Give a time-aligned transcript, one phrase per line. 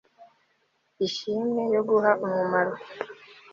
[1.07, 2.73] ishimwe yo guha umumaro